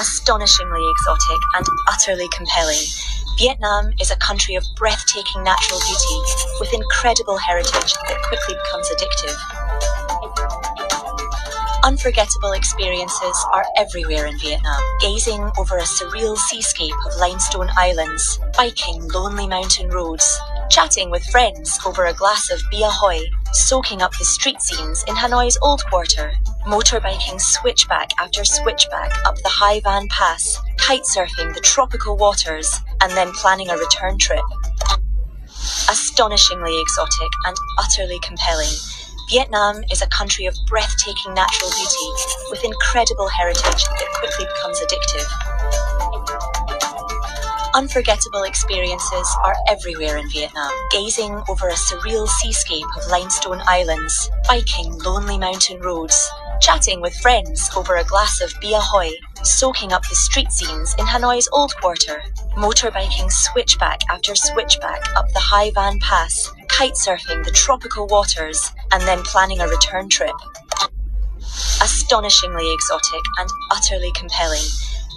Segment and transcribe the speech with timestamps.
[0.00, 2.86] Astonishingly exotic and utterly compelling,
[3.36, 6.20] Vietnam is a country of breathtaking natural beauty
[6.58, 9.36] with incredible heritage that quickly becomes addictive.
[11.84, 14.80] Unforgettable experiences are everywhere in Vietnam.
[15.02, 20.40] Gazing over a surreal seascape of limestone islands, biking lonely mountain roads,
[20.70, 23.20] chatting with friends over a glass of bia hoi,
[23.52, 26.32] soaking up the street scenes in Hanoi's old quarter,
[26.66, 33.12] motorbiking switchback after switchback up the Hai Van Pass, kite surfing the tropical waters, and
[33.12, 34.44] then planning a return trip.
[35.90, 38.72] Astonishingly exotic and utterly compelling,
[39.30, 42.10] Vietnam is a country of breathtaking natural beauty
[42.50, 45.49] with incredible heritage that quickly becomes addictive.
[47.72, 50.72] Unforgettable experiences are everywhere in Vietnam.
[50.90, 56.28] Gazing over a surreal seascape of limestone islands, biking lonely mountain roads,
[56.60, 59.10] chatting with friends over a glass of bia hoi,
[59.44, 62.20] soaking up the street scenes in Hanoi's old quarter,
[62.56, 69.02] motorbiking switchback after switchback up the Hai Van Pass, kite surfing the tropical waters, and
[69.04, 70.34] then planning a return trip.
[71.80, 74.66] Astonishingly exotic and utterly compelling,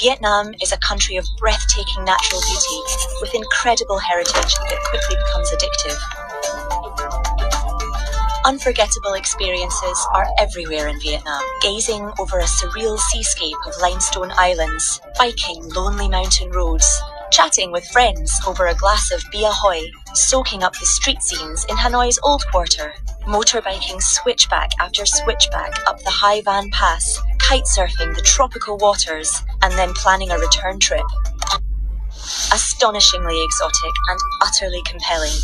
[0.00, 2.80] Vietnam is a country of breathtaking natural beauty
[3.20, 5.98] with incredible heritage that quickly becomes addictive.
[8.44, 11.42] Unforgettable experiences are everywhere in Vietnam.
[11.62, 16.86] Gazing over a surreal seascape of limestone islands, biking lonely mountain roads,
[17.32, 19.82] chatting with friends over a glass of bia hoi,
[20.14, 22.92] soaking up the street scenes in Hanoi's old quarter,
[23.26, 29.72] motorbiking switchback after switchback up the Hai Van Pass, kite surfing the tropical waters, and
[29.74, 31.04] then planning a return trip.
[32.52, 35.36] Astonishingly exotic and utterly compelling,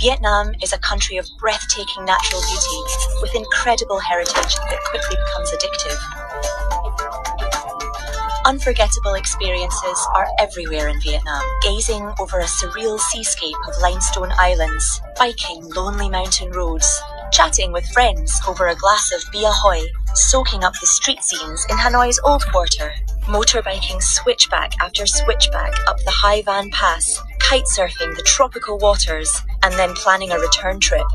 [0.00, 2.80] Vietnam is a country of breathtaking natural beauty
[3.22, 5.98] with incredible heritage that quickly becomes addictive.
[8.44, 11.42] Unforgettable experiences are everywhere in Vietnam.
[11.62, 18.40] Gazing over a surreal seascape of limestone islands, biking lonely mountain roads, chatting with friends
[18.46, 19.82] over a glass of bia hoi,
[20.14, 22.92] soaking up the street scenes in Hanoi's old quarter,
[23.26, 29.74] motorbiking switchback after switchback up the Hai Van Pass, kite surfing the tropical waters, and
[29.74, 31.06] then planning a return trip.